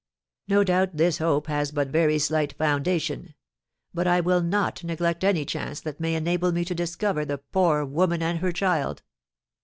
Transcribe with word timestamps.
No 0.47 0.63
doubt 0.63 0.97
this 0.97 1.19
hope 1.19 1.45
has 1.45 1.71
but 1.71 1.89
very 1.89 2.17
slight 2.17 2.53
foundation; 2.53 3.35
but 3.93 4.07
I 4.07 4.19
will 4.19 4.41
not 4.41 4.83
neglect 4.83 5.23
any 5.23 5.45
chance 5.45 5.79
that 5.81 5.99
may 5.99 6.15
enable 6.15 6.51
me 6.51 6.65
to 6.65 6.73
discover 6.73 7.23
the 7.23 7.37
poor 7.37 7.85
woman 7.85 8.23
and 8.23 8.39
her 8.39 8.51
child." 8.51 9.03